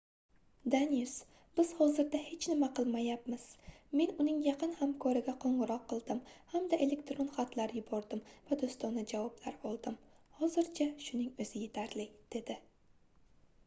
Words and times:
danius 0.73 1.11
biz 1.57 1.73
hozirda 1.81 2.21
hech 2.29 2.47
nima 2.51 2.69
qilmayapmiz 2.79 3.43
men 4.01 4.13
uning 4.23 4.39
yaqin 4.45 4.73
hamkoriga 4.79 5.35
qoʻngʻiroq 5.45 5.83
qildim 5.93 6.23
hamda 6.55 6.79
elektron 6.87 7.29
xatlar 7.37 7.75
yubordim 7.79 8.25
va 8.49 8.59
doʻstona 8.65 9.05
javoblar 9.15 9.59
oldim 9.75 9.99
hozircha 10.41 10.89
shuning 11.09 11.29
oʻzi 11.45 11.63
yetarli 11.69 12.07
dedi 12.37 12.57